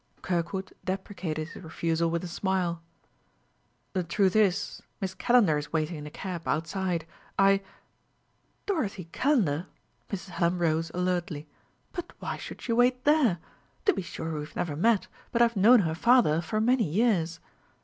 [0.23, 2.81] Kirkwood deprecated his refusal with a smile.
[3.93, 7.05] "The truth is, Miss Calendar is waiting in a cab, outside.
[7.37, 7.61] I"
[8.65, 9.67] "Dorothy Calendar!"
[10.09, 10.29] Mrs.
[10.29, 11.45] Hallam rose alertly.
[11.93, 13.37] "But why should she wait there?
[13.85, 17.39] To be sure, we've never met; but I have known her father for many years."